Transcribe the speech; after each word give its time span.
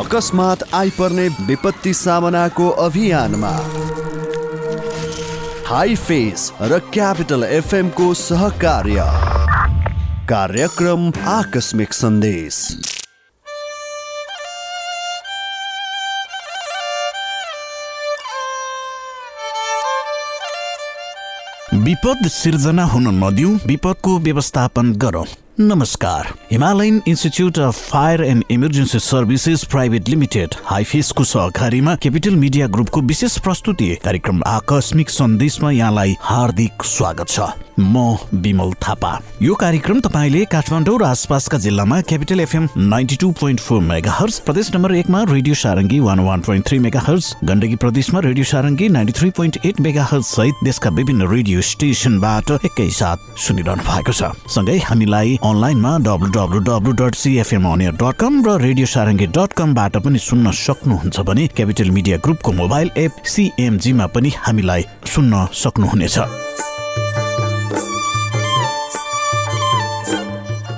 अकस्मात 0.00 0.62
आइपर्ने 0.74 1.28
विपत्ति 1.28 1.94
सामनाको 1.94 2.68
अभियानमा। 2.68 3.50
हाई 5.66 5.96
फेस 5.96 6.52
र 6.62 6.78
क्यापिटल 6.78 7.44
एफएमको 7.44 8.14
सहकार्य। 8.14 9.04
कार्यक्रम 10.28 11.12
आकस्मिक 11.28 11.92
सन्देश। 11.92 12.62
विपद 21.74 22.28
सिर्जना 22.28 22.84
हुन 22.84 23.24
नदिऊ 23.24 23.56
विपदको 23.66 24.18
व्यवस्थापन 24.18 24.92
गरौँ। 24.92 25.24
नमस्कार। 25.60 26.28
Himalayan 26.50 27.00
institute 27.08 27.58
of 27.58 27.78
fire 27.90 28.22
and 28.24 28.44
emergency 28.50 28.98
services 28.98 29.64
private 29.70 30.08
limited 30.08 30.54
हाइफेसको 30.64 31.24
सहकारीमा 31.24 31.94
क्यापिटल 31.94 32.36
मिडिया 32.36 32.66
ग्रुपको 32.66 33.00
विशेष 33.02 33.38
प्रस्तुति 33.38 33.94
कार्यक्रम 34.04 34.42
आकस्मिक 34.46 35.10
सन्देशमा 35.10 35.70
यहाँलाई 35.70 36.16
हार्दिक 36.20 36.84
स्वागत 36.84 37.28
छ। 37.28 37.40
म 37.80 38.16
विमल 38.34 38.72
थापा। 38.82 39.10
यो 39.42 39.54
कार्यक्रम 39.54 40.00
तपाईँले 40.00 40.44
काठमाडौँ 40.44 40.98
र 41.00 41.04
आसपासका 41.04 41.58
जिल्लामा 41.58 42.00
capital 42.08 42.40
FM 42.40 42.68
ninety 42.76 43.16
two 43.16 43.30
point 43.40 43.60
four 43.60 43.80
megahertz 44.12 44.38
प्रदेश 44.40 44.70
नम्बर 44.74 44.94
एकमा 44.94 45.22
radio 45.30 45.54
Sarangi 45.54 46.00
one 46.00 46.20
one 46.20 46.40
point 46.40 46.66
three 46.68 46.78
megahertz 47.00 47.34
Gandaki 47.44 47.76
प्रदेशमा 47.76 48.20
radio 48.20 48.44
Sarangi 48.44 48.88
ninety 48.88 49.12
three 49.18 49.30
point 49.36 49.58
eight 49.66 49.80
megahertz 50.10 50.34
सहित 50.36 50.64
देशका 50.64 50.90
विभिन्न 50.90 51.28
रेडियो 51.32 51.60
स्टेसनबाट 51.70 52.50
एकैसाथ 52.64 53.38
सुनिरहनु 53.40 53.82
भएको 53.82 54.12
छ। 54.12 54.32
सँगै 54.48 54.78
हामीलाई 54.88 55.38
अनलाइनमा 55.50 55.92
W 56.06 56.28
W 56.36 56.60
W 56.68 56.92
dot 57.00 57.14
CFM 57.22 57.64
अनियर 57.72 57.94
dot 58.02 58.16
com 58.22 58.34
र 58.46 58.58
रेडियो 58.62 58.86
सारङ्गी 58.86 59.26
डट 59.36 59.52
कमबाट 59.58 59.96
पनि 60.04 60.18
सुन्न 60.28 60.50
सक्नुहुन्छ 60.56 61.20
भने 61.28 61.46
क्यापिटल 61.56 61.90
मिडिया 61.96 62.16
ग्रुपको 62.24 62.52
मोबाइल 62.60 62.90
एप 63.04 63.12
सिएमजीमा 63.34 64.06
पनि 64.14 64.30
हामीलाई 64.46 64.82
सुन्न 65.14 65.46
सक्नुहुनेछ। 65.62 66.18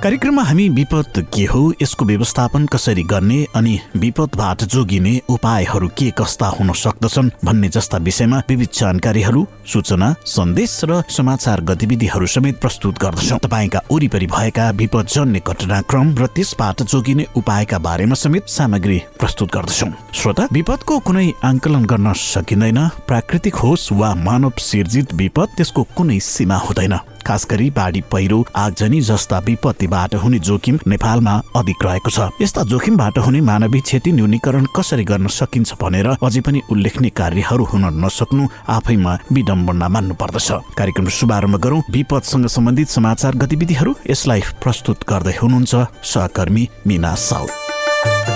कार्यक्रममा 0.03 0.43
हामी 0.43 0.67
विपद 0.69 1.19
के 1.33 1.43
हो 1.45 1.59
यसको 1.81 2.05
व्यवस्थापन 2.05 2.65
कसरी 2.67 3.03
गर्ने 3.03 3.35
अनि 3.55 3.79
विपदबाट 3.97 4.63
जोगिने 4.63 5.13
उपायहरू 5.29 5.87
के 5.97 6.09
कस्ता 6.17 6.47
हुन 6.47 6.71
सक्दछन् 6.73 7.29
भन्ने 7.45 7.69
जस्ता 7.69 7.97
विषयमा 7.97 8.41
विविध 8.49 8.69
जानकारीहरू 8.73 9.45
सूचना 9.73 10.13
सन्देश 10.27 10.79
र 10.85 11.01
समाचार 11.09 11.61
गतिविधिहरू 11.61 12.27
समेत 12.27 12.59
प्रस्तुत 12.59 12.99
गर्दछौँ। 12.99 13.39
तपाईँका 13.39 13.81
वरिपरि 13.91 14.27
भएका 14.27 14.69
विपदजन्य 14.81 15.41
घटनाक्रम 15.47 16.13
र 16.19 16.27
त्यसबाट 16.35 16.83
जोगिने 16.83 17.27
उपायका 17.35 17.79
बारेमा 17.79 18.15
समेत 18.15 18.49
सामग्री 18.49 18.99
प्रस्तुत 19.19 19.55
गर्दछौँ। 19.55 19.91
श्रोता 20.13 20.47
विपदको 20.51 20.99
कुनै 20.99 21.31
आङ्कलन 21.43 21.85
गर्न 21.85 22.13
सकिँदैन। 22.25 22.87
प्राकृतिक 23.07 23.55
होस् 23.55 23.91
वा 23.93 24.13
मानव 24.27 24.53
सिर्जित 24.59 25.13
विपद 25.13 25.55
त्यसको 25.57 25.87
कुनै 25.95 26.19
सीमा 26.19 26.57
हुँदैन। 26.57 26.99
खास 27.25 27.47
गरी 27.51 27.69
बाढी 27.71 28.01
पहिरो 28.11 28.39
आगजनी 28.55 29.01
जस्ता 29.01 29.39
विपत्तिबाट 29.45 30.15
हुने 30.23 30.39
जोखिम 30.41 30.79
नेपालमा 30.87 31.35
अधिक 31.55 31.85
रहेको 31.85 32.09
छ। 32.09 32.29
यस्ता 32.41 32.63
जोखिमबाट 32.71 33.17
हुने 33.19 33.41
मानवीय 33.41 33.81
क्षति 33.81 34.11
न्यूनीकरण 34.11 34.65
कसरी 34.75 35.03
गर्न 35.03 35.27
सकिन्छ 35.29 35.73
भनेर 35.81 36.07
अझै 36.13 36.41
पनि 36.41 36.61
उल्लेखनीय 36.71 37.15
कार्यहरू 37.17 37.63
हुन 37.71 37.85
नसक्नु 38.05 38.47
आफैमा 38.69 39.17
विडम्बना 39.31 39.87
मान्नु 39.89 40.15
पर्दछ 40.15 40.51
कार्यक्रम 40.77 41.07
शुभारम्भ 41.19 41.59
गरौँ। 41.63 41.81
विपदसँग 41.91 42.47
सम्बन्धित 42.49 42.87
समाचार 42.89 43.35
गतिविधिहरू 43.37 43.95
यसलाई 44.09 44.41
प्रस्तुत 44.63 45.09
गर्दै 45.09 45.35
हुनुहुन्छ 45.41 45.73
सहकर्मी 46.13 46.69
मिना 46.87 47.13
साउथ 47.21 48.32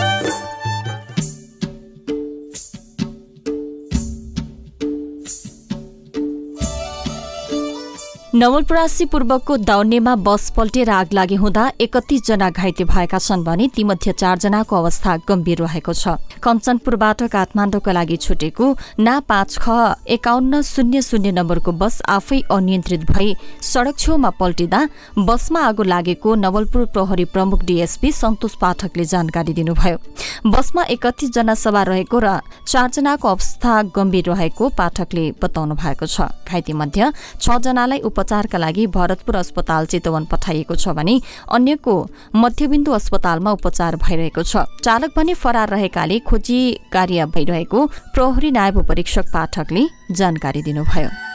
नवलपरासी 8.38 9.06
पूर्वको 9.10 9.56
दाउनेमा 9.58 10.14
बस 10.22 10.50
पल्टेर 10.56 10.90
आग 10.90 11.14
लागे 11.14 11.36
हुँदा 11.36 11.64
एकतिस 11.82 12.26
जना 12.26 12.50
घाइते 12.52 12.84
भएका 12.86 13.18
छन् 13.18 13.44
भने 13.44 13.68
तीमध्ये 13.76 14.14
चारजनाको 14.14 14.76
अवस्था 14.78 15.16
गम्भीर 15.28 15.62
रहेको 15.62 15.94
छ। 15.94 16.22
कञ्चनपुरबाट 16.38 17.24
काठमाडौँका 17.34 17.92
लागि 17.92 18.18
छुटेको 18.18 18.66
ना 19.00 19.20
पाँच 19.26 19.58
ख 19.58 19.66
एकाउन्न 20.16 20.62
शून्य 20.62 21.02
शून्य 21.02 21.32
नम्बरको 21.34 21.72
बस 21.82 22.02
आफै 22.08 22.40
अनियन्त्रित 22.52 23.10
भई 23.10 23.34
सड़क 23.64 23.98
छेउमा 23.98 24.30
पल्टिँदा 24.38 24.82
बसमा 25.18 25.62
आगो 25.64 25.84
लागेको 25.84 26.36
नवलपुर 26.38 26.86
प्रहरी 26.94 27.26
प्रमुख 27.34 27.66
डीएसपी 27.66 28.12
सन्तोष 28.12 28.56
पाठकले 28.62 29.06
जानकारी 29.08 29.54
दिनुभयो। 29.54 29.98
बसमा 30.46 30.84
एकतिस 30.94 31.34
जना 31.34 31.56
सवार 31.56 31.88
रहेको 31.90 32.20
र 32.20 32.38
चारजनाको 32.68 33.28
अवस्था 33.28 33.82
गम्भीर 33.98 34.30
रहेको 34.30 34.70
पाठकले 34.78 35.26
बताउनु 35.42 35.76
भएको 35.76 36.06
छ। 36.06 36.30
घाइते 36.46 36.74
मध्ये 36.76 37.12
छ 37.42 37.58
जनालाई 37.60 38.00
उपचारका 38.28 38.58
लागि 38.58 38.86
भरतपुर 38.92 39.36
अस्पताल 39.38 39.86
चितवन 39.88 40.26
पठाइएको 40.28 40.76
छ 40.76 40.92
भने 40.92 41.16
अन्यको 41.48 41.96
मध्यबिन्दु 42.36 42.92
अस्पतालमा 42.92 43.52
उपचार 43.56 43.96
भइरहेको 44.04 44.44
छ। 44.44 44.68
चालक 44.84 45.16
भने 45.16 45.34
फरार 45.34 45.70
रहेकाले 45.70 46.20
खोजी 46.28 46.60
कार्य 46.92 47.26
भइरहेको 47.32 47.86
प्रहरी 48.12 48.52
नायब 48.52 48.84
परीक्षक 48.84 49.32
पाठकले 49.34 49.88
जानकारी 50.12 50.62
दिनुभयो। 50.62 51.27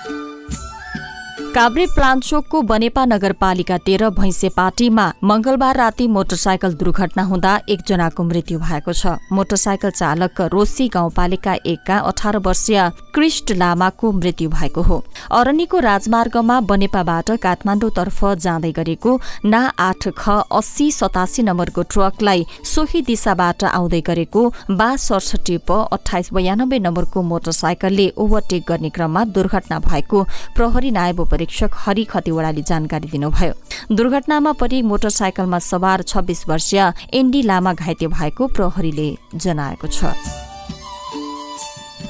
काभ्रे 1.54 1.84
प्लान्चोकको 1.86 2.60
बनेपा 2.62 3.04
नगरपालिका 3.04 3.76
तेह्र 3.78 4.08
भैँसे 4.10 4.48
पार्टीमा 4.48 5.04
मंगलबार 5.22 5.76
राति 5.76 6.06
मोटरसाइकल 6.08 6.74
दुर्घटना 6.74 7.22
हुँदा 7.22 7.56
एकजनाको 7.68 8.22
मृत्यु 8.24 8.58
भएको 8.58 8.92
छ। 8.92 9.12
मोटरसाइकल 9.32 9.90
चालक 9.90 10.40
रोसी 10.52 10.86
गाउँपालिका 10.88 11.54
एकका 11.66 11.98
अठार 12.00 12.38
वर्षीय 12.38 12.78
क्रिस्ट 13.14 13.52
लामाको 13.52 14.12
मृत्यु 14.12 14.48
भएको 14.48 14.82
हो। 14.82 14.96
अरनीको 15.30 15.78
राजमार्गमा 15.80 16.60
बनेपाबाट 16.70 17.30
काठमाडौँतर्फ 17.42 18.24
जाँदै 18.40 18.72
गरेको 18.72 19.18
ना 19.44 19.60
आठ 19.78 20.08
ख 20.16 20.38
अस्सी 20.52 20.90
सतासी 20.92 21.42
नम्बरको 21.42 21.82
ट्रकलाई 21.92 22.46
सोही 22.64 23.02
दिशाबाट 23.02 23.64
आउँदै 23.66 24.00
गरेको 24.08 24.48
बा 24.72 24.88
सडसठी 25.04 25.58
प 25.68 25.84
अठाइस 25.92 26.32
बयानब्बे 26.32 26.78
नम्बरको 26.80 27.22
मोटरसाइकलले 27.28 28.08
ओभरटेक 28.16 28.64
गर्ने 28.68 28.90
क्रममा 28.96 29.24
दुर्घटना 29.36 29.78
भएको 29.90 30.24
प्रहरी 30.56 30.90
नायब 30.92 31.24
परीक्षक 31.42 31.70
हरि 31.74 32.04
खतिवड़ाले 32.04 32.62
जानकारी 32.62 33.08
दिनुभयो। 33.08 33.52
दुर्घटनामा 33.96 34.52
परि 34.52 34.80
मोटरसाइकलमा 34.82 35.58
सवार 35.58 36.02
छब्बीस 36.02 36.44
वर्षीय 36.48 36.80
एन्डी 37.14 37.42
लामा 37.42 37.72
घाइते 37.74 38.06
भएको 38.06 38.46
प्रहरीले 38.46 39.08
जनाएको 39.34 39.86
छ। 39.88 40.14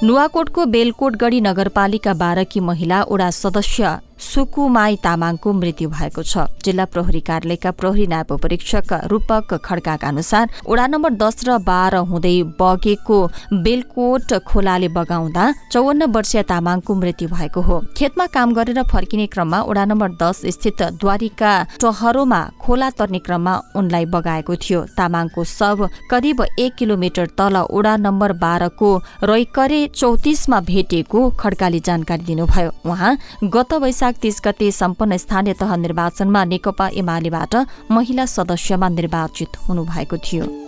नुवाकोटको 0.04 0.66
बेलकोटगढी 0.66 1.40
नगरपालिका 1.40 2.12
बाह्रकी 2.14 2.60
महिला 2.60 3.02
ओडा 3.08 3.30
सदस्य 3.32 3.98
सुकुमाई 4.22 4.96
तामाङको 5.04 5.52
मृत्यु 5.52 5.88
भएको 5.90 6.22
छ। 6.22 6.46
जिल्ला 6.64 6.84
प्रहरी 6.86 7.20
कार्यालयका 7.20 7.70
प्रहरी 7.74 8.06
नायब 8.06 8.30
परीक्षक 8.38 8.92
रूपक 9.10 9.54
खड्काका 9.64 10.08
अनुसार 10.08 10.50
ओडा 10.66 10.86
नम्बर 10.86 11.10
दस 11.18 11.36
र 11.44 11.58
बाह्र 11.60 11.96
हुँदै 12.06 12.36
बगेको 12.60 13.18
बेलकोट 13.64 14.32
खोलाले 14.46 14.88
बगाउँदा 14.88 15.44
चौवन्न 15.72 16.06
वर्षीय 16.14 16.42
तामाङको 16.44 16.94
मृत्यु 16.94 17.28
भएको 17.28 17.60
हो। 17.60 17.76
खेतमा 17.96 18.26
काम 18.28 18.52
गरेर 18.54 18.82
फर्किने 18.92 19.26
क्रममा 19.26 19.60
ओडा 19.70 19.84
नम्बर 19.84 20.10
दस 20.22 20.42
स्थित 20.54 20.82
द्वारिका 21.02 21.52
टहरोमा 21.82 22.40
खोला 22.62 22.90
तर्ने 22.94 23.18
क्रममा 23.26 23.54
उनलाई 23.76 24.04
बगाएको 24.14 24.54
थियो। 24.56 24.80
तामाङको 24.96 25.44
शव 25.48 25.88
करिब 26.10 26.44
एक 26.58 26.74
किलोमिटर 26.78 27.26
तल 27.38 27.56
ओडा 27.58 27.96
नम्बर 27.98 28.32
बाह्रको 28.38 28.90
रैकरे 29.24 29.80
चौतिसमा 29.96 30.60
भेटिएको 30.62 31.28
खड्काले 31.40 31.80
जानकारी 31.80 32.24
दिनुभयो। 32.24 32.70
उहाँ 32.86 33.16
गत 33.44 33.72
वैशाख 33.82 34.11
तीस 34.12 34.40
गते 34.44 34.70
सम्पन्न 34.72 35.16
स्थानीय 35.16 35.54
तह 35.54 35.76
निर्वाचनमा 35.76 36.44
नेकपा 36.44 36.88
एमालेबाट 36.94 37.56
महिला 37.90 38.26
सदस्यमा 38.26 38.88
निर्वाचित 38.88 39.56
हुनुभएको 39.68 40.16
थियो। 40.16 40.61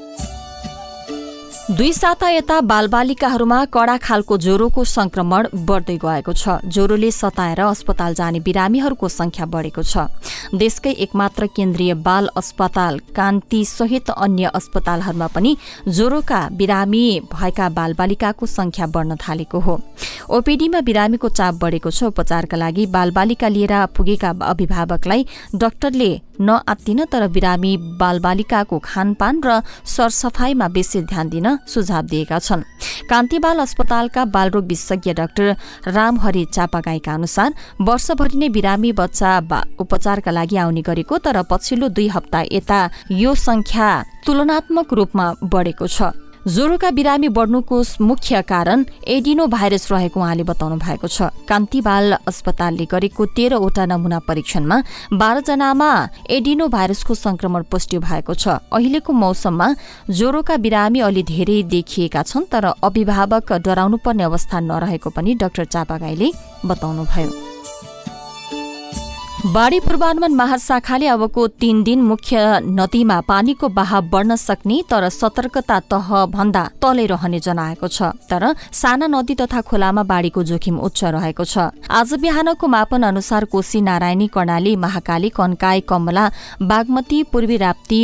दुई 1.65 1.93
साता 1.93 2.29
यता 2.29 2.61
बालबालिकाहरूमा 2.61 3.65
कडा 3.73 3.97
खालको 3.97 4.37
ज्वरोको 4.37 4.83
संक्रमण 4.85 5.47
बढ्दै 5.65 5.97
गएको 5.97 6.33
छ। 6.33 6.61
ज्वरोले 6.69 7.11
सताएर 7.11 7.61
अस्पताल 7.63 8.15
जाने 8.15 8.41
बिरामीहरूको 8.45 9.09
संख्या 9.09 9.47
बढेको 9.49 9.83
छ। 9.83 10.05
देशकै 10.55 10.91
एकमात्र 11.05 11.47
केन्द्रीय 11.57 11.95
बाल 12.05 12.29
अस्पताल 12.37 12.99
कान्ति 13.17 13.65
सहित 13.65 14.11
अन्य 14.11 14.51
अस्पतालहरूमा 14.55 15.27
पनि 15.33 15.57
ज्वरोका 15.89 16.41
बिरामी 16.53 17.05
भएका 17.33 17.69
बालबालिकाको 17.71 18.47
संख्या 18.47 18.87
बढ्न 18.93 19.17
थालेको 19.17 19.59
हो। 19.59 19.81
ओपीडीमा 20.31 20.81
बिरामीको 20.81 21.29
चाप 21.31 21.55
बढेको 21.65 21.91
छ। 21.91 22.13
उपचारका 22.13 22.57
लागि 22.57 22.87
बालबालिका 22.93 23.49
लिएर 23.49 23.75
पुगेका 23.97 24.37
अभिभावकलाई 24.45 25.27
डाक्टरले 25.57 26.13
नआत्तिन 26.41 27.05
तर 27.05 27.27
बिरामी 27.29 27.77
बालबालिकाको 28.01 28.79
खानपान 28.85 29.41
र 29.45 29.61
सरसफाईमा 29.87 30.69
बेसी 30.69 31.03
ध्यान 31.05 31.29
दिन 31.29 31.47
सुझाव 31.67 32.03
दिएका 32.05 32.39
छन्। 32.39 32.63
कान्ति 33.11 33.39
बाल 33.39 33.59
अस्पतालका 33.59 34.25
बालरोग 34.27 34.65
विशेषज्ञ 34.67 35.13
डाक्टर 35.15 35.55
रामहरि 35.89 36.45
चापागाईका 36.53 37.15
अनुसार 37.15 37.55
वर्षभरि 37.81 38.39
नै 38.39 38.49
बिरामी 38.49 38.93
बच्चा 38.93 39.31
उपचारका 39.79 40.31
लागि 40.31 40.57
आउने 40.57 40.83
गरेको 40.83 41.19
तर 41.21 41.43
पछिल्लो 41.51 41.89
दुई 41.91 42.09
हप्ता 42.09 42.41
यता 42.53 42.81
यो 43.13 43.35
संख्या 43.39 43.89
तुलनात्मक 44.27 44.93
रूपमा 44.93 45.33
बढेको 45.45 45.87
छ। 45.87 46.11
ज्वरोका 46.47 46.91
बिरामी 46.91 47.29
बढ्नुको 47.29 47.77
मुख्य 48.01 48.41
कारण 48.43 48.85
एडिनो 49.09 49.47
भाइरस 49.47 49.91
रहेको 49.93 50.21
उहाँले 50.21 50.43
बताउनु 50.45 50.77
भएको 50.77 51.09
छ। 51.09 51.33
कान्तिबाल 51.49 52.13
अस्पतालले 52.29 52.85
गरेको 52.85 53.27
तेह्रवटा 53.33 53.85
नमुना 53.87 54.19
परीक्षणमा 54.29 54.77
बाह्रजनामा 55.15 55.89
एडिनो 56.29 56.69
भाइरसको 56.69 57.15
संक्रमण 57.17 57.63
पुष्टि 57.73 57.99
भएको 57.99 58.35
छ। 58.35 58.61
अहिलेको 58.69 59.13
मौसममा 59.15 59.69
ज्वरोका 60.11 60.57
बिरामी 60.61 61.01
अलि 61.01 61.23
धेरै 61.25 61.63
देखिएका 61.73 62.23
छन् 62.23 62.51
तर 62.53 62.65
अभिभावक 62.85 63.53
डराउनु 63.65 63.97
पर्ने 64.05 64.25
अवस्था 64.25 64.61
नरहेको 64.61 65.11
पनि 65.17 65.35
डाक्टर 65.41 65.65
चापागाईले 65.65 66.31
बताउनुभयो। 66.67 67.54
बाढी 69.45 69.79
पूर्वानुमान 69.81 70.35
महाशाखाले 70.35 71.07
अबको 71.07 71.47
तीन 71.61 71.83
दिन 71.85 72.01
मुख्य 72.03 72.65
नदीमा 72.65 73.21
पानीको 73.29 73.69
बहाव 73.69 74.09
बढ्न 74.09 74.37
सक्ने 74.39 74.81
तर 74.89 75.09
सतर्कता 75.11 75.79
तह 75.85 76.09
भन्दा 76.33 76.63
तलै 76.81 77.05
रहने 77.07 77.41
जनाएको 77.45 77.89
छ। 77.89 78.17
तर 78.25 78.55
साना 78.73 79.07
नदी 79.07 79.35
तथा 79.37 79.61
खोलामा 79.61 80.03
बाढीको 80.03 80.43
जोखिम 80.43 80.79
उच्च 80.81 81.05
रहेको 81.07 81.45
छ। 81.45 81.69
आज 81.77 82.15
बिहानको 82.25 82.67
मापन 82.67 83.03
अनुसार 83.05 83.45
कोशी 83.53 83.81
नारायणी 83.85 84.27
कर्णाली 84.33 84.77
महाकाली 84.81 85.29
कन्काई 85.37 85.81
कमला 85.85 86.25
बागमती 86.65 87.23
पूर्वी 87.29 87.57
राप्ती 87.59 88.01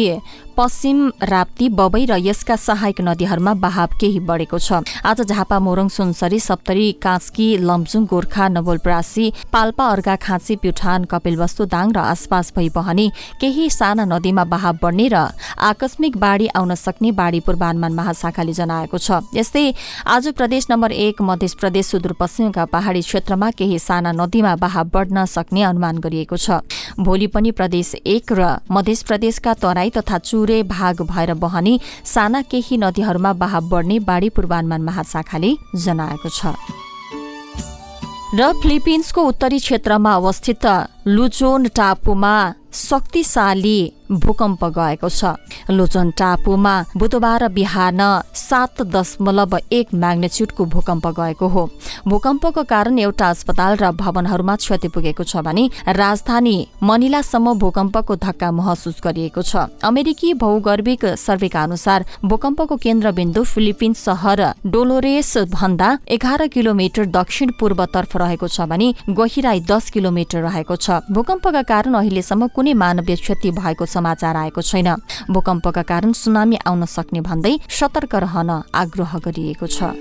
पश्चिम 0.61 0.99
राप्ती 1.23 1.69
बबई 1.73 2.05
र 2.05 2.17
यसका 2.21 2.55
सहायक 2.59 3.01
नदीहरूमा 3.01 3.53
बहाव 3.57 3.91
केही 4.01 4.19
बढेको 4.21 4.59
छ। 4.61 4.85
आज 5.03 5.21
झापा 5.25 5.59
मोरङ 5.59 5.89
सुनसरी 5.89 6.39
सप्तरी 6.39 6.91
काँस्की 7.01 7.47
लम्चुङ 7.65 8.05
गोर्खा 8.05 8.49
नवलप्रासी 8.51 9.25
पाल्पा 9.49 9.85
अर्घा 9.89 10.17
खाँची 10.21 10.57
प्युठान 10.61 11.05
कपिलवस्तु 11.09 11.65
दाङ 11.65 11.93
र 11.97 11.99
आसपास 12.05 12.53
भई 12.57 12.69
बहने 12.77 13.09
केही 13.41 13.71
साना 13.71 14.05
नदीमा 14.05 14.45
बहाव 14.45 14.77
बढ्ने 14.83 15.07
र 15.09 15.17
आकस्मिक 15.65 16.17
बाढ़ी 16.19 16.47
आउन 16.53 16.75
सक्ने 16.77 17.13
बाढ़ी 17.17 17.41
पूर्वानुमान 17.41 17.93
महाशाखाले 17.95 18.53
जनाएको 18.53 18.99
छ। 18.99 19.25
यस्तै 19.33 19.65
आज 20.13 20.29
प्रदेश 20.37 20.67
नम्बर 20.71 20.93
एक 21.07 21.23
मध्य 21.25 21.49
प्रदेश 21.57 21.87
सुदूरपश्चिमका 21.87 22.65
पहाड़ी 22.69 23.01
क्षेत्रमा 23.01 23.51
केही 23.57 23.79
साना 23.81 24.13
नदीमा 24.13 24.55
बहाव 24.61 24.93
बढ्न 24.93 25.25
सक्ने 25.25 25.63
अनुमान 25.73 26.05
गरिएको 26.05 26.37
छ। 26.37 26.61
भोलि 27.01 27.33
पनि 27.33 27.51
प्रदेश 27.57 27.95
एक 28.05 28.37
र 28.37 28.61
मध्य 28.71 29.01
प्रदेशका 29.09 29.55
तराई 29.57 29.97
तथा 29.97 30.19
चुर 30.21 30.49
पुरै 30.51 30.63
भाग 30.67 31.01
भएर 31.07 31.35
बहने 31.39 31.79
साना 32.05 32.43
केही 32.43 32.77
नदीहरूमा 32.77 33.33
बहाव 33.39 33.69
बढ्ने 33.71 33.99
बाढी 34.03 34.29
पूर्वानुमान 34.35 34.83
महाशाखाले 34.83 35.51
जनाएको 35.77 36.29
छ। 36.29 36.59
र 38.35 38.51
फिलिपिन्सको 38.59 39.21
उत्तरी 39.23 39.59
क्षेत्रमा 39.59 40.11
अवस्थित 40.15 40.67
लुचोन 41.11 41.67
टापुमा 41.77 42.35
शक्तिशाली 42.73 43.79
भूकम्प 44.13 44.65
गएको 44.77 45.09
छ। 45.11 45.25
लोचन 45.71 46.11
टापुमा 46.19 46.75
बुधबार 46.97 47.47
बिहान 47.51 48.01
सात 48.35 48.83
दशमलव 48.87 49.57
एक 49.73 49.95
म्याग्नेच्युडको 49.95 50.65
भूकम्प 50.65 51.07
गएको 51.19 51.49
हो। 51.49 51.65
भूकम्पको 52.07 52.63
कारण 52.63 52.99
एउटा 52.99 53.29
अस्पताल 53.29 53.77
र 53.77 53.91
भवनहरूमा 53.93 54.57
क्षति 54.57 54.89
पुगेको 54.89 55.25
छ 55.25 55.43
भने 55.43 55.69
राजधानी 55.89 56.55
मनिलासम्म 56.83 57.55
भूकम्पको 57.59 58.17
धक्का 58.17 58.51
महसुस 58.53 59.01
गरिएको 59.05 59.43
छ। 59.43 59.67
अमेरिकी 59.83 60.33
भौगर्भिक 60.37 61.05
सर्वेका 61.19 61.63
अनुसार 61.63 62.05
भूकम्पको 62.25 62.77
केन्द्रबिन्दु 62.79 63.45
फिलिपिन्स 63.45 64.05
सहर 64.05 64.45
डोलोरेस 64.67 65.37
भन्दा 65.51 65.91
एघार 66.09 66.47
किलोमिटर 66.55 67.07
दक्षिण 67.11 67.51
पूर्वतर्फ 67.61 68.17
रहेको 68.17 68.49
छ 68.49 68.71
भने 68.71 68.95
गहिराई 69.11 69.61
दस 69.67 69.91
किलोमिटर 69.91 70.43
रहेको 70.43 70.77
छ। 70.79 71.00
भूकम्पका 71.11 71.63
कारण 71.63 71.95
अहिलेसम्म 71.95 72.47
कुनै 72.49 72.73
मानवीय 72.75 73.17
क्षति 73.17 73.51
भएको 73.51 73.87
समाचार 73.87 74.37
आएको 74.37 74.63
छैन। 74.63 74.89
भूकम्पका 75.31 75.83
कारण 75.83 76.13
सुनामी 76.13 76.57
आउन 76.67 76.85
सक्ने 76.87 77.21
भन्दै 77.21 77.55
सतर्क 77.71 78.15
रहन 78.17 78.51
आग्रह 78.75 79.19
गरिएको 79.19 79.67
छ। 79.67 79.95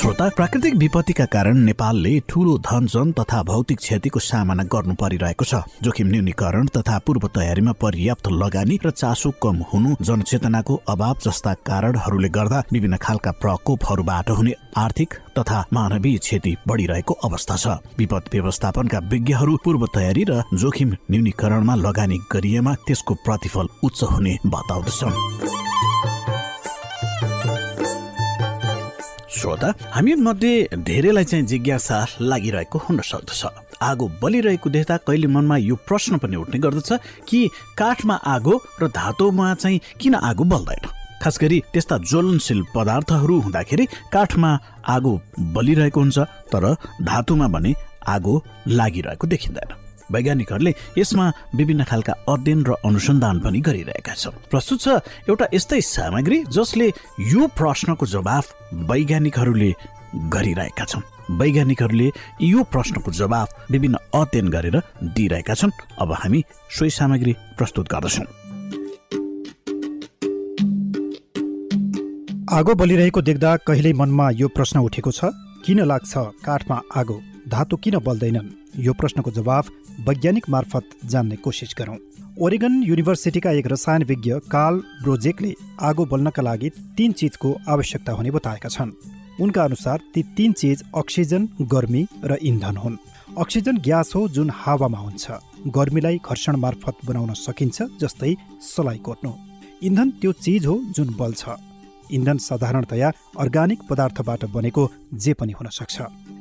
श्रोता 0.00 0.28
प्राकृतिक 0.36 0.74
विपत्तिका 0.80 1.24
कारण 1.32 1.56
नेपालले 1.60 2.12
ठूलो 2.28 2.56
धनजन 2.58 3.10
तथा 3.12 3.42
भौतिक 3.42 3.78
क्षतिको 3.78 4.20
सामना 4.20 4.64
गर्नु 4.72 4.94
परिरहेको 4.96 5.44
छ। 5.44 5.60
जोखिम 5.84 6.06
न्यूनीकरण 6.08 6.66
तथा 6.76 6.98
पूर्व 7.04 7.26
तयारीमा 7.28 7.72
पर्याप्त 7.76 8.28
लगानी 8.32 8.78
र 8.84 8.90
चासो 8.92 9.30
कम 9.42 9.56
हुनु 9.72 9.90
जनचेतनाको 10.00 10.74
अभाव 10.88 11.16
जस्ता 11.24 11.52
कारणहरूले 11.68 12.28
गर्दा 12.32 12.62
विभिन्न 12.72 12.96
खालका 12.96 13.30
प्रकोपहरूबाट 13.44 14.30
हुने 14.30 14.54
आर्थिक 14.78 15.14
तथा 15.38 15.58
मानवीय 15.72 16.16
क्षति 16.18 16.56
बढिरहेको 16.68 17.14
अवस्था 17.20 17.56
छ। 17.56 17.76
विपद 17.98 18.32
व्यवस्थापनका 18.32 18.98
विज्ञहरू 19.12 19.56
पूर्व 19.64 19.86
तयारी 19.94 20.24
र 20.30 20.42
जोखिम 20.54 20.96
न्यूनीकरणमा 21.10 21.74
लगानी 21.76 22.18
गरिएमा 22.32 22.74
त्यसको 22.88 23.14
प्रतिफल 23.26 23.68
उच्च 23.84 24.02
हुने 24.12 24.36
बताउँदछ 24.48 25.04
श्रोता 29.40 29.68
हामी 29.92 30.14
मध्ये 30.14 30.68
धेरैलाई 30.76 31.24
चाहिँ 31.24 31.44
जिज्ञासा 31.46 31.98
लागिरहेको 32.20 32.78
हुन 32.78 33.00
सक्दछ 33.00 33.44
आगो 33.82 34.08
बलिरहेको 34.22 34.70
देख्दा 34.70 34.96
कहिले 35.06 35.26
मनमा 35.26 35.56
यो 35.56 35.76
प्रश्न 35.88 36.18
पनि 36.18 36.36
उठ्ने 36.36 36.58
गर्दछ 36.60 36.92
कि 37.28 37.40
काठमा 37.78 38.14
आगो 38.34 38.60
र 38.82 38.88
धातोमा 38.92 39.54
चाहिँ 39.54 39.80
किन 40.00 40.14
आगो 40.14 40.44
बल्दैन? 40.44 40.84
खास 41.22 41.38
गरी 41.40 41.62
त्यस्ता 41.72 41.98
ज्वलनशील 42.10 42.62
पदार्थहरू 42.74 43.40
हुँदाखेरि 43.40 43.86
काठमा 44.12 44.50
आगो 44.88 45.20
बलिरहेको 45.56 46.00
हुन्छ 46.00 46.18
तर 46.52 46.74
धातुमा 47.02 47.48
भने 47.48 47.74
आगो 48.08 48.42
लागिरहेको 48.68 49.26
देखिँदैन। 49.26 49.79
वैज्ञानिकहरूले 50.10 50.72
यसमा 50.98 51.26
विभिन्न 51.54 51.84
खालका 51.84 52.12
अध्ययन 52.28 52.60
र 52.64 52.70
अनुसन्धान 52.84 53.40
पनि 53.40 53.60
गरिरहेका 53.60 54.14
छन्। 54.14 54.40
प्रस्तुत 54.50 54.80
छ 54.80 54.88
एउटा 55.30 55.46
यस्तै 55.54 55.80
सामग्री 55.80 56.38
जसले 56.50 56.88
यो 57.32 57.46
प्रश्नको 57.56 58.06
जवाफ 58.06 58.44
वैज्ञानिकहरूले 58.90 59.70
गरिरहेका 60.34 60.84
छन्। 60.84 61.02
वैज्ञानिकहरूले 61.30 62.08
यो 62.42 62.62
प्रश्नको 62.64 63.10
जवाफ 63.12 63.70
विभिन्न 63.70 63.96
अध्ययन 64.14 64.48
गरेर 64.48 64.76
दिइरहेका 65.14 65.54
छन्। 65.54 65.70
अब 65.98 66.12
हामी 66.12 66.44
सोही 66.70 66.90
सामग्री 66.90 67.32
प्रस्तुत 67.58 67.86
गर्दछौँ। 67.86 68.26
आगो 72.50 72.74
बलिरहेको 72.74 73.20
देख्दा 73.22 73.56
कहिल्यै 73.62 73.92
मनमा 73.92 74.30
यो 74.34 74.48
प्रश्न 74.48 74.78
उठेको 74.82 75.10
छ? 75.10 75.30
किन 75.62 75.86
लाग्छ 75.86 76.12
काठमा 76.42 76.76
आगो? 76.98 77.16
धातु 77.48 77.76
किन 77.76 77.98
बल्दैनन्? 77.98 78.48
यो 78.76 78.92
प्रश्नको 78.92 79.30
जवाफ 79.30 79.70
वैज्ञानिक 80.00 80.48
मार्फत 80.48 80.90
जान्ने 81.04 81.36
कोसिस 81.36 81.74
गरौँ। 81.78 81.96
ओरेगन 82.40 82.82
युनिभर्सिटीका 82.82 83.50
एक 83.50 83.66
रसायन 83.66 84.02
विज्ञ 84.02 84.32
कार्ल 84.50 84.76
ब्रोजेकले 85.02 85.52
आगो 85.80 86.04
बल्नका 86.04 86.42
लागि 86.42 86.70
तीन 86.96 87.12
चिजको 87.12 87.54
आवश्यकता 87.68 88.12
हुने 88.12 88.30
बताएका 88.30 88.68
छन्। 88.68 88.92
उनका 89.40 89.64
अनुसार 89.64 90.00
ती 90.14 90.22
तीन 90.36 90.52
चिज 90.52 90.82
अक्सिजन 90.96 91.48
गर्मी 91.72 92.06
र 92.24 92.38
इन्धन 92.42 92.76
हुन्। 92.76 92.96
अक्सिजन 93.38 93.76
ग्यास 93.78 94.12
हो 94.14 94.26
जुन 94.28 94.50
हावामा 94.54 94.98
हुन्छ। 94.98 95.30
गर्मीलाई 95.68 96.20
घर्षण 96.24 96.56
मार्फत 96.56 97.04
बनाउन 97.06 97.32
सकिन्छ 97.36 97.82
जस्तै 98.00 98.34
सलाई 98.64 98.98
कोट्नु। 98.98 99.32
इन्धन 99.82 100.10
त्यो 100.20 100.32
चिज 100.40 100.66
हो 100.66 100.80
जुन 100.96 101.14
बल्छ। 101.20 101.42
इन्धन 102.10 102.38
साधारणतया 102.40 103.12
अर्गानिक 103.38 103.82
पदार्थबाट 103.90 104.44
बनेको 104.54 104.90
जे 105.14 105.32
पनि 105.32 105.52
हुन 105.52 105.68
सक्छ। 105.70 105.96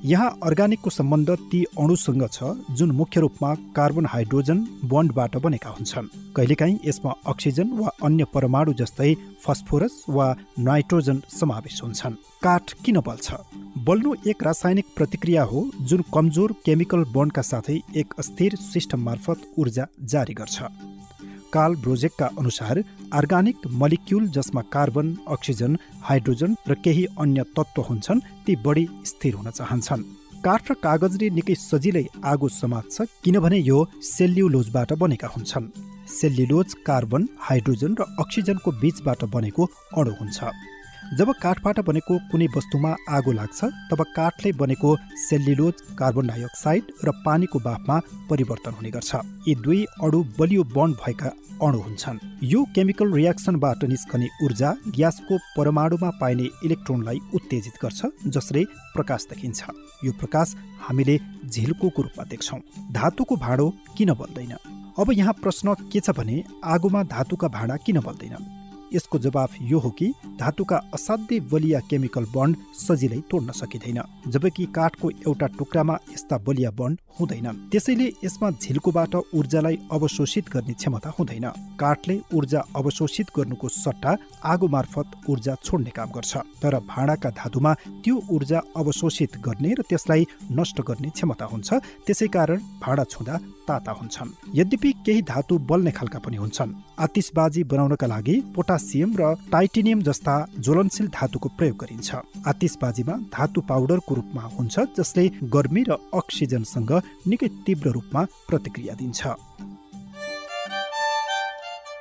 यहाँ 0.06 0.30
अर्गानिकको 0.44 0.90
सम्बन्ध 0.90 1.30
ती 1.52 1.64
अणुसँग 1.80 2.24
छ 2.34 2.44
जुन 2.72 2.92
मुख्य 2.92 3.22
रूपमा 3.22 3.54
कार्बन 3.76 4.06
हाइड्रोजन 4.06 4.60
बन्डबाट 4.86 5.36
बनेका 5.38 5.70
हुन्छन्। 5.70 6.08
कहिलेकाहीँ 6.36 6.78
यसमा 6.86 7.14
अक्सिजन 7.28 7.72
वा 7.80 7.92
अन्य 8.04 8.26
परमाणु 8.34 8.74
जस्तै 8.74 9.14
फस्फोरस 9.44 10.04
वा 10.10 10.28
नाइट्रोजन 10.60 11.22
समावेश 11.30 11.82
हुन्छन्। 11.84 12.16
काठ 12.44 12.74
किन 12.86 13.00
बल्छ? 13.00 13.34
बल्नु 13.86 14.16
एक 14.28 14.44
रासायनिक 14.44 14.86
प्रतिक्रिया 14.96 15.44
हो 15.44 15.70
जुन 15.82 16.04
कमजोर 16.14 16.54
केमिकल 16.66 17.04
बन्डका 17.16 17.42
साथै 17.42 17.80
एक 17.96 18.14
अस्थिर 18.20 18.56
सिस्टम 18.64 19.04
मार्फत 19.04 19.42
ऊर्जा 19.60 19.88
जारी 20.06 20.34
गर्छ। 20.34 20.64
काल 21.54 21.76
ब्रोजेकका 21.76 22.26
अनुसार 22.40 22.84
अर्गानिक 23.14 23.68
मलिक्युल 23.82 24.28
जसमा 24.30 24.62
कार्बन 24.74 25.08
अक्सिजन 25.28 25.78
हाइड्रोजन 26.02 26.56
र 26.68 26.76
केही 26.84 27.06
अन्य 27.20 27.44
तत्त्व 27.58 27.82
हुन्छन् 27.82 28.24
ती 28.46 28.56
बढी 28.66 28.86
स्थिर 29.06 29.34
हुन 29.36 29.50
चाहन्छन्। 29.52 30.04
काठ 30.46 30.72
र 30.72 30.74
कागजले 30.84 31.30
निकै 31.38 31.56
सजिलै 31.60 32.06
आगो 32.24 32.48
समात्छ 32.54 32.96
किनभने 33.24 33.58
यो 33.60 33.78
सेल्युलोजबाट 34.08 34.94
बनेका 35.02 35.28
हुन्छन्। 35.28 35.72
सेल्युलोज 36.10 36.74
कार्बन 36.88 37.28
हाइड्रोजन 37.48 37.92
र 38.00 38.02
अक्सिजनको 38.20 38.70
बीचबाट 38.82 39.22
बनेको 39.36 39.64
अणु 39.98 40.12
हुन्छ। 40.20 40.38
जब 41.10 41.30
काठबाट 41.42 41.80
बनेको 41.86 42.16
कुनै 42.32 42.48
वस्तुमा 42.56 42.90
आगो 43.10 43.32
लाग्छ 43.32 43.60
तब 43.90 44.02
काठले 44.16 44.52
बनेको 44.58 44.90
सेल्युलोज 45.20 45.82
कार्बन 46.00 46.28
डाइअक्साइड 46.28 46.92
र 47.06 47.12
पानीको 47.26 47.60
बाफमा 47.60 47.96
परिवर्तन 48.30 48.74
हुने 48.78 48.92
गर्छ। 48.92 49.12
यी 49.48 49.56
दुई 49.66 49.80
अणु 50.06 50.20
बलियो 50.40 50.64
बन्ड 50.76 50.96
भएका 51.02 51.30
अणु 51.66 51.80
हुन्छन्। 51.86 52.20
यो 52.44 52.60
केमिकल 52.76 53.14
रियाक्सनबाट 53.14 53.84
निस्कने 53.86 54.28
ऊर्जा 54.46 54.70
ग्यासको 54.96 55.38
परमाणुमा 55.58 56.10
पाइने 56.22 56.46
इलेक्ट्रोनलाई 56.66 57.20
उत्तेजित 57.36 57.82
गर्छ 57.84 58.30
जसले 58.38 58.64
प्रकाश 58.94 59.26
देखिन्छ। 59.32 59.60
यो 60.06 60.12
प्रकाश 60.22 60.56
हामीले 60.86 61.18
झिल्को 61.48 61.88
रूपमा 61.98 62.24
देख्छौँ। 62.30 62.62
धातुको 62.94 63.36
भाँडो 63.38 63.68
किन 63.98 64.14
बन्दैन 64.22 64.56
अब 65.00 65.12
यहाँ 65.14 65.34
प्रश्न 65.42 65.74
के 65.92 66.00
छ 66.00 66.18
भने 66.18 66.44
आगोमा 66.68 67.04
धातुका 67.10 67.48
भाँडा 67.50 67.76
किन 67.86 68.00
बल्दैनन् 68.02 68.59
यसको 68.94 69.20
जवाफ 69.20 69.56
यो 69.62 69.80
हो 69.80 69.90
कि 70.00 70.08
धातुका 70.40 70.78
असाध्यै 70.94 71.40
बलिया 71.52 71.80
केमिकल 71.90 72.26
बन्ड 72.36 72.56
सजिलै 72.78 73.20
तोड्न 73.32 73.52
सकिँदैन 73.52 74.02
जबकि 74.28 74.66
काठको 74.76 75.10
एउटा 75.28 75.48
टुक्रामा 75.58 75.96
यस्ता 76.14 76.38
बलिया 76.48 76.72
बन्ड 76.80 76.98
हुँदैनन् 77.20 77.62
त्यसैले 77.72 78.08
यसमा 78.24 78.50
झिल्कोबाट 78.52 79.16
ऊर्जालाई 79.36 79.78
अवशोषित 79.92 80.50
गर्ने 80.54 80.74
क्षमता 80.74 81.10
हुँदैन। 81.20 81.48
काठले 81.80 82.20
ऊर्जा 82.34 82.62
अवशोषित 82.76 83.28
गर्नुको 83.38 83.68
सट्टा 83.68 84.16
आगो 84.44 84.68
मार्फत 84.68 85.30
ऊर्जा 85.30 85.56
छोड्ने 85.64 85.92
काम 85.96 86.10
गर्छ 86.16 86.38
तर 86.62 86.80
भाँडाका 86.88 87.30
धातुमा 87.40 87.74
त्यो 88.04 88.16
ऊर्जा 88.32 88.60
अवशोषित 88.76 89.38
गर्ने 89.46 89.74
र 89.74 89.84
त्यसलाई 89.90 90.26
नष्ट 90.52 90.82
गर्ने 90.82 91.10
क्षमता 91.10 91.46
हुन्छ। 91.46 91.74
त्यसै 92.08 92.28
कारण 92.28 92.58
भाँडा 92.82 93.04
छुँदा 93.04 93.38
ताता 93.68 93.92
हुन्छन्। 93.92 94.30
यद्यपि 94.56 94.92
केही 95.06 95.22
धातु 95.22 95.58
बल्ने 95.70 95.92
खालका 95.92 96.20
पनि 96.20 96.38
हुन्छन्। 96.38 96.74
आतिसबाजी 97.00 97.64
बनाउनका 97.64 98.08
लागि 98.08 98.36
पोटासियम 98.56 99.12
र 99.20 99.34
टाइटेनियम 99.52 100.02
जस्ता 100.04 100.36
ज्वलनशील 100.60 101.08
धातुको 101.16 101.50
प्रयोग 101.58 101.78
गरिन्छ। 101.82 102.10
आतिसबाजीमा 102.46 103.16
धातु 103.32 103.62
पाउडरको 103.70 104.16
रूपमा 104.16 104.44
हुन्छ 104.58 104.76
जसले 105.00 105.24
गर्मी 105.48 105.84
र 105.90 105.98
अक्सिजनसँग 106.14 106.92
निकै 107.28 107.48
तीव्र 107.66 107.88
रूपमा 107.92 108.22
प्रतिक्रिया 108.48 108.94
दिन्छ। 109.00 109.22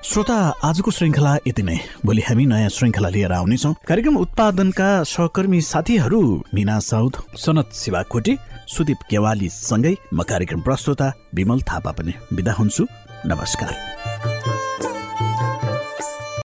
श्रोता 0.09 0.37
आजको 0.65 0.91
श्रृङ्खला 0.91 1.33
यति 1.47 1.63
नै। 1.63 1.79
भोलि 2.07 2.23
हामी 2.25 2.45
नयाँ 2.47 2.71
श्रृङ्खला 2.71 3.09
लिएर 3.09 3.33
आउनेछौँ। 3.33 3.75
कार्यक्रम 3.89 4.17
उत्पादनका 4.17 4.89
सहकर्मी 5.05 5.61
साथीहरू 5.61 6.21
मिना 6.55 6.79
साउद 6.81 7.15
सनत 7.37 7.69
शिवाकोटी 7.75 8.35
सुदीप 8.73 9.01
केवाली 9.11 9.49
सँगै 9.49 9.95
म 10.15 10.23
कार्यक्रम 10.23 10.61
प्रस्तुता 10.63 11.13
विमल 11.35 11.61
थापा 11.69 11.93
पनि 11.93 12.13
बिदा 12.33 12.53
हुन्छु। 12.53 12.87
नमस्कार। 13.27 14.38